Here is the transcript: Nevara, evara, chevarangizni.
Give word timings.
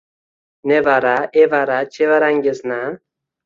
Nevara, 0.71 1.13
evara, 1.43 1.77
chevarangizni. 1.93 2.83